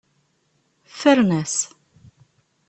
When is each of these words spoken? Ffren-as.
Ffren-as. 0.91 1.57